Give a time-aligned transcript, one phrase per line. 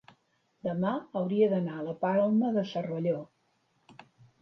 [0.67, 3.25] demà hauria d'anar a la Palma de Cervelló.